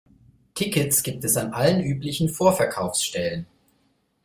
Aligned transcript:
Tickets 0.55 1.03
gibt 1.03 1.23
es 1.25 1.37
an 1.37 1.53
allen 1.53 1.83
üblichen 1.83 2.27
Vorverkaufsstellen. 2.27 3.45